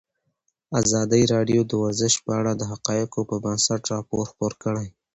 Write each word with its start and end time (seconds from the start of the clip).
ازادي 0.81 1.23
راډیو 1.33 1.61
د 1.65 1.71
ورزش 1.83 2.13
په 2.25 2.31
اړه 2.39 2.51
د 2.55 2.61
حقایقو 2.71 3.21
پر 3.29 3.37
بنسټ 3.45 3.81
راپور 3.93 4.23
خپور 4.31 4.51
کړی. 4.63 4.87